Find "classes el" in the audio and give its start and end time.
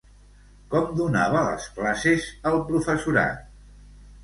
1.77-2.59